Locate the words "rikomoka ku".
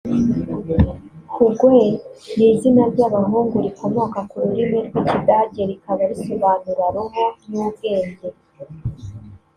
3.65-4.35